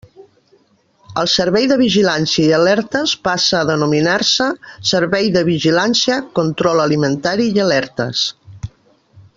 [1.23, 4.47] El Servei de Vigilància i Alertes passa a denominar-se
[4.93, 8.27] Servei de Vigilància, Control Alimentari i Alertes.